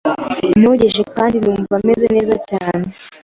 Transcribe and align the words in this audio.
Nogeje 0.61 1.01
kandi 1.15 1.35
numva 1.43 1.75
meze 1.87 2.05
neza 2.15 2.35
cyane. 2.49 2.85